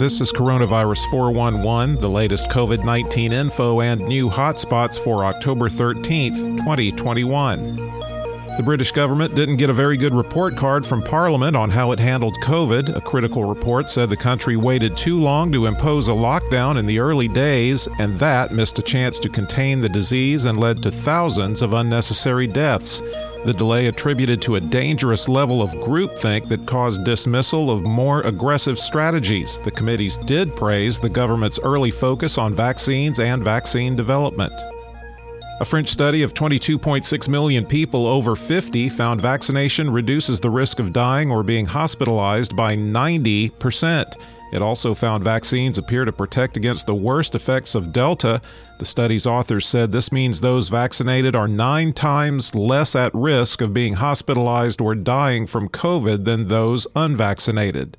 This 0.00 0.22
is 0.22 0.32
Coronavirus 0.32 1.10
411, 1.10 1.96
the 2.00 2.08
latest 2.08 2.48
COVID 2.48 2.84
19 2.84 3.34
info 3.34 3.82
and 3.82 4.00
new 4.00 4.30
hotspots 4.30 4.98
for 4.98 5.26
October 5.26 5.68
13th, 5.68 6.56
2021. 6.60 8.09
The 8.60 8.66
British 8.66 8.92
government 8.92 9.34
didn't 9.34 9.56
get 9.56 9.70
a 9.70 9.72
very 9.72 9.96
good 9.96 10.14
report 10.14 10.54
card 10.54 10.84
from 10.84 11.00
Parliament 11.02 11.56
on 11.56 11.70
how 11.70 11.92
it 11.92 11.98
handled 11.98 12.36
COVID. 12.44 12.94
A 12.94 13.00
critical 13.00 13.46
report 13.46 13.88
said 13.88 14.10
the 14.10 14.16
country 14.18 14.54
waited 14.54 14.98
too 14.98 15.18
long 15.18 15.50
to 15.52 15.64
impose 15.64 16.08
a 16.08 16.12
lockdown 16.12 16.78
in 16.78 16.84
the 16.84 16.98
early 16.98 17.26
days, 17.26 17.88
and 17.98 18.18
that 18.18 18.52
missed 18.52 18.78
a 18.78 18.82
chance 18.82 19.18
to 19.20 19.30
contain 19.30 19.80
the 19.80 19.88
disease 19.88 20.44
and 20.44 20.60
led 20.60 20.82
to 20.82 20.90
thousands 20.90 21.62
of 21.62 21.72
unnecessary 21.72 22.46
deaths. 22.46 23.00
The 23.46 23.54
delay 23.54 23.86
attributed 23.86 24.42
to 24.42 24.56
a 24.56 24.60
dangerous 24.60 25.26
level 25.26 25.62
of 25.62 25.70
groupthink 25.70 26.46
that 26.48 26.66
caused 26.66 27.02
dismissal 27.02 27.70
of 27.70 27.82
more 27.82 28.20
aggressive 28.26 28.78
strategies. 28.78 29.58
The 29.60 29.70
committees 29.70 30.18
did 30.18 30.54
praise 30.54 31.00
the 31.00 31.08
government's 31.08 31.58
early 31.60 31.90
focus 31.90 32.36
on 32.36 32.52
vaccines 32.52 33.20
and 33.20 33.42
vaccine 33.42 33.96
development. 33.96 34.52
A 35.60 35.64
French 35.66 35.90
study 35.90 36.22
of 36.22 36.32
22.6 36.32 37.28
million 37.28 37.66
people 37.66 38.06
over 38.06 38.34
50 38.34 38.88
found 38.88 39.20
vaccination 39.20 39.90
reduces 39.90 40.40
the 40.40 40.48
risk 40.48 40.78
of 40.78 40.94
dying 40.94 41.30
or 41.30 41.42
being 41.42 41.66
hospitalized 41.66 42.56
by 42.56 42.74
90%. 42.74 44.14
It 44.54 44.62
also 44.62 44.94
found 44.94 45.22
vaccines 45.22 45.76
appear 45.76 46.06
to 46.06 46.12
protect 46.12 46.56
against 46.56 46.86
the 46.86 46.94
worst 46.94 47.34
effects 47.34 47.74
of 47.74 47.92
Delta. 47.92 48.40
The 48.78 48.86
study's 48.86 49.26
authors 49.26 49.66
said 49.66 49.92
this 49.92 50.10
means 50.10 50.40
those 50.40 50.70
vaccinated 50.70 51.36
are 51.36 51.46
nine 51.46 51.92
times 51.92 52.54
less 52.54 52.96
at 52.96 53.14
risk 53.14 53.60
of 53.60 53.74
being 53.74 53.92
hospitalized 53.92 54.80
or 54.80 54.94
dying 54.94 55.46
from 55.46 55.68
COVID 55.68 56.24
than 56.24 56.48
those 56.48 56.86
unvaccinated. 56.96 57.98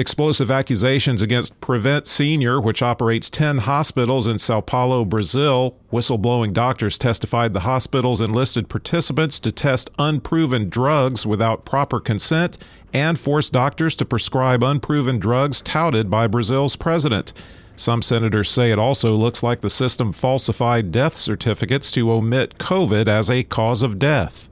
Explosive 0.00 0.48
accusations 0.48 1.22
against 1.22 1.60
Prevent 1.60 2.06
Senior, 2.06 2.60
which 2.60 2.82
operates 2.82 3.28
10 3.28 3.58
hospitals 3.58 4.28
in 4.28 4.38
Sao 4.38 4.60
Paulo, 4.60 5.04
Brazil. 5.04 5.76
Whistleblowing 5.92 6.52
doctors 6.52 6.98
testified 6.98 7.52
the 7.52 7.60
hospitals 7.60 8.20
enlisted 8.20 8.68
participants 8.68 9.40
to 9.40 9.50
test 9.50 9.90
unproven 9.98 10.68
drugs 10.68 11.26
without 11.26 11.64
proper 11.64 11.98
consent 11.98 12.58
and 12.92 13.18
forced 13.18 13.52
doctors 13.52 13.96
to 13.96 14.04
prescribe 14.04 14.62
unproven 14.62 15.18
drugs 15.18 15.62
touted 15.62 16.08
by 16.08 16.28
Brazil's 16.28 16.76
president. 16.76 17.32
Some 17.74 18.00
senators 18.00 18.48
say 18.48 18.70
it 18.70 18.78
also 18.78 19.16
looks 19.16 19.42
like 19.42 19.62
the 19.62 19.68
system 19.68 20.12
falsified 20.12 20.92
death 20.92 21.16
certificates 21.16 21.90
to 21.92 22.12
omit 22.12 22.58
COVID 22.58 23.08
as 23.08 23.28
a 23.30 23.42
cause 23.42 23.82
of 23.82 23.98
death. 23.98 24.48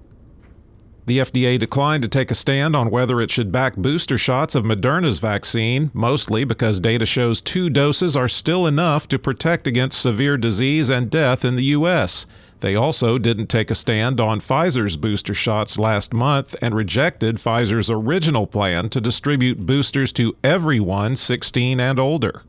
The 1.07 1.19
FDA 1.19 1.57
declined 1.57 2.03
to 2.03 2.09
take 2.09 2.33
a 2.33 2.35
stand 2.35 2.75
on 2.75 2.91
whether 2.91 3.21
it 3.21 3.31
should 3.31 3.53
back 3.53 3.77
booster 3.77 4.19
shots 4.19 4.57
of 4.57 4.65
Moderna's 4.65 5.21
vaccine, 5.21 5.93
mostly 5.95 6.43
because 6.43 6.81
data 6.81 7.07
shows 7.07 7.41
two 7.41 7.71
doses 7.71 8.17
are 8.17 8.27
still 8.27 8.67
enough 8.67 9.07
to 9.09 9.19
protect 9.19 9.69
against 9.69 10.01
severe 10.01 10.37
disease 10.37 10.91
and 10.91 11.09
death 11.09 11.45
in 11.45 11.55
the 11.55 11.67
U.S. 11.67 12.27
They 12.59 12.75
also 12.75 13.19
didn't 13.19 13.47
take 13.47 13.71
a 13.71 13.77
stand 13.77 14.21
on 14.21 14.41
Pfizer's 14.41 14.97
booster 14.97 15.33
shots 15.33 15.79
last 15.79 16.13
month 16.13 16.57
and 16.61 16.75
rejected 16.75 17.37
Pfizer's 17.37 17.89
original 17.89 18.49
plan 18.49 18.89
to 18.89 19.01
distribute 19.01 19.65
boosters 19.65 20.13
to 20.15 20.37
everyone 20.43 21.15
16 21.15 21.79
and 21.79 22.01
older. 22.01 22.43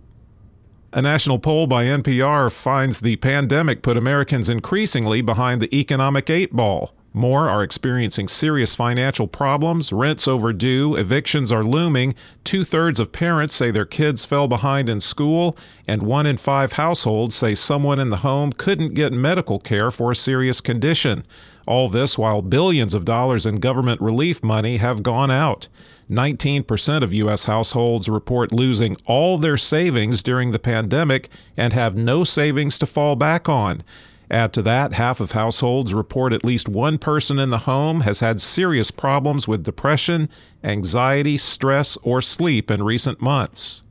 A 0.94 1.02
national 1.04 1.38
poll 1.38 1.68
by 1.68 1.84
NPR 1.84 2.52
finds 2.52 3.02
the 3.02 3.18
pandemic 3.18 3.84
put 3.84 3.98
Americans 3.98 4.50
increasingly 4.50 5.22
behind 5.22 5.62
the 5.62 5.76
economic 5.78 6.30
eight 6.32 6.54
ball. 6.54 6.94
More 7.18 7.50
are 7.50 7.64
experiencing 7.64 8.28
serious 8.28 8.76
financial 8.76 9.28
problems, 9.28 9.92
rents 9.92 10.28
overdue, 10.28 10.96
evictions 10.96 11.52
are 11.52 11.64
looming, 11.64 12.14
two 12.44 12.64
thirds 12.64 13.00
of 13.00 13.12
parents 13.12 13.56
say 13.56 13.72
their 13.72 13.88
kids 13.88 14.24
fell 14.24 14.48
behind 14.48 14.88
in 14.88 15.02
school, 15.02 15.58
and 15.88 16.04
one 16.04 16.28
in 16.28 16.38
five 16.38 16.74
households 16.74 17.34
say 17.34 17.56
someone 17.56 18.00
in 18.00 18.12
the 18.12 18.18
home 18.18 18.54
couldn't 18.54 18.94
get 18.94 19.12
medical 19.14 19.58
care 19.58 19.90
for 19.90 20.12
a 20.12 20.16
serious 20.16 20.62
condition. 20.62 21.26
All 21.66 21.90
this 21.90 22.20
while 22.20 22.44
billions 22.44 22.94
of 22.94 23.04
dollars 23.04 23.48
in 23.48 23.62
government 23.62 24.00
relief 24.00 24.44
money 24.44 24.78
have 24.78 25.02
gone 25.02 25.32
out. 25.32 25.68
19% 26.12 27.02
of 27.02 27.14
U.S. 27.14 27.46
households 27.46 28.08
report 28.08 28.52
losing 28.52 28.96
all 29.08 29.40
their 29.40 29.58
savings 29.58 30.22
during 30.22 30.52
the 30.52 30.60
pandemic 30.60 31.30
and 31.58 31.74
have 31.74 31.98
no 31.98 32.24
savings 32.24 32.78
to 32.78 32.86
fall 32.86 33.16
back 33.16 33.50
on. 33.50 33.82
Add 34.30 34.52
to 34.54 34.62
that, 34.64 34.94
half 34.94 35.22
of 35.22 35.32
households 35.32 35.94
report 35.94 36.34
at 36.34 36.44
least 36.44 36.68
one 36.68 36.98
person 36.98 37.40
in 37.40 37.50
the 37.50 37.60
home 37.60 38.02
has 38.02 38.20
had 38.20 38.42
serious 38.42 38.92
problems 38.92 39.48
with 39.48 39.64
depression, 39.64 40.30
anxiety, 40.64 41.38
stress, 41.38 41.98
or 42.04 42.22
sleep 42.22 42.70
in 42.70 42.84
recent 42.84 43.22
months. 43.22 43.84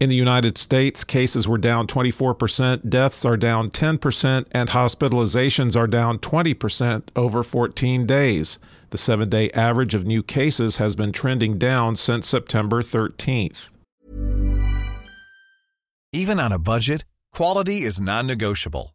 In 0.00 0.08
the 0.08 0.16
United 0.16 0.58
States, 0.58 1.04
cases 1.04 1.46
were 1.46 1.58
down 1.58 1.86
24%, 1.86 2.88
deaths 2.88 3.24
are 3.24 3.36
down 3.36 3.70
10%, 3.70 4.46
and 4.50 4.70
hospitalizations 4.70 5.76
are 5.76 5.86
down 5.86 6.18
20% 6.18 7.08
over 7.14 7.42
14 7.42 8.06
days. 8.06 8.58
The 8.90 8.98
seven 8.98 9.28
day 9.28 9.50
average 9.52 9.94
of 9.94 10.06
new 10.06 10.22
cases 10.22 10.78
has 10.78 10.96
been 10.96 11.12
trending 11.12 11.56
down 11.56 11.96
since 11.96 12.26
September 12.26 12.82
13th. 12.82 13.70
Even 16.12 16.40
on 16.40 16.52
a 16.52 16.58
budget, 16.58 17.04
quality 17.32 17.82
is 17.82 18.00
non 18.00 18.26
negotiable. 18.26 18.94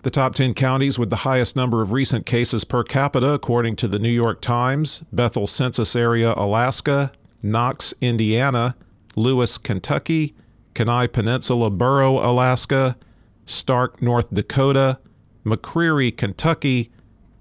The 0.05 0.11
top 0.11 0.35
10 0.35 0.53
counties 0.53 0.99
with 0.99 1.09
the 1.09 1.17
highest 1.17 1.57
number 1.57 1.81
of 1.81 1.91
recent 1.91 2.27
cases 2.27 2.63
per 2.63 2.85
capita, 2.85 3.33
according 3.33 3.77
to 3.77 3.89
the 3.89 3.99
New 3.99 4.11
York 4.11 4.43
Times 4.43 5.03
Bethel 5.11 5.47
Census 5.47 5.97
Area, 5.97 6.35
Alaska, 6.37 7.11
Knox, 7.43 7.95
Indiana, 8.03 8.77
Lewis, 9.17 9.57
Kentucky, 9.57 10.35
Kenai 10.75 11.07
Peninsula 11.07 11.71
Borough, 11.71 12.19
Alaska, 12.19 12.99
Stark, 13.47 14.03
North 14.03 14.29
Dakota, 14.35 14.99
McCreary, 15.43 16.15
Kentucky, 16.15 16.93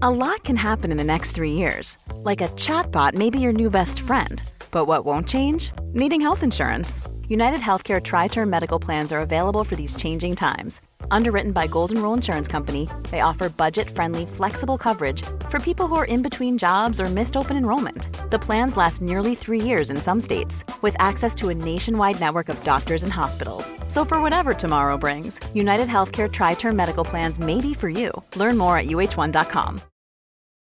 A 0.00 0.10
lot 0.10 0.44
can 0.44 0.56
happen 0.56 0.90
in 0.90 0.96
the 0.96 1.04
next 1.04 1.32
three 1.32 1.52
years. 1.52 1.98
Like 2.14 2.40
a 2.40 2.48
chatbot 2.48 3.12
may 3.14 3.28
be 3.28 3.40
your 3.40 3.52
new 3.52 3.68
best 3.68 4.00
friend. 4.00 4.42
But 4.70 4.86
what 4.86 5.04
won't 5.04 5.28
change? 5.28 5.70
Needing 5.92 6.22
health 6.22 6.42
insurance. 6.42 7.02
United 7.28 7.60
Healthcare 7.60 8.02
Tri 8.02 8.28
Term 8.28 8.48
Medical 8.48 8.78
Plans 8.78 9.12
are 9.12 9.20
available 9.20 9.64
for 9.64 9.76
these 9.76 9.94
changing 9.94 10.36
times. 10.36 10.80
Underwritten 11.10 11.52
by 11.52 11.66
Golden 11.66 12.02
Rule 12.02 12.14
Insurance 12.14 12.48
Company, 12.48 12.88
they 13.10 13.20
offer 13.20 13.48
budget 13.50 13.90
friendly, 13.90 14.24
flexible 14.24 14.78
coverage 14.78 15.22
for 15.52 15.60
people 15.60 15.86
who 15.86 15.96
are 15.96 16.06
in 16.06 16.22
between 16.22 16.56
jobs 16.56 16.98
or 16.98 17.04
missed 17.04 17.36
open 17.36 17.58
enrollment. 17.58 18.08
The 18.30 18.38
plans 18.38 18.78
last 18.78 19.02
nearly 19.02 19.34
three 19.34 19.60
years 19.60 19.90
in 19.90 19.98
some 19.98 20.18
states, 20.18 20.64
with 20.80 20.96
access 20.98 21.34
to 21.36 21.50
a 21.50 21.54
nationwide 21.54 22.18
network 22.18 22.48
of 22.48 22.64
doctors 22.64 23.02
and 23.02 23.12
hospitals. 23.12 23.74
So, 23.86 24.04
for 24.06 24.22
whatever 24.22 24.54
tomorrow 24.54 24.96
brings, 24.96 25.38
United 25.52 25.88
Healthcare 25.88 26.32
Tri 26.32 26.54
Term 26.54 26.74
Medical 26.74 27.04
Plans 27.04 27.38
may 27.38 27.60
be 27.60 27.74
for 27.74 27.90
you. 27.90 28.10
Learn 28.34 28.56
more 28.56 28.78
at 28.78 28.86
uh1.com. 28.86 29.91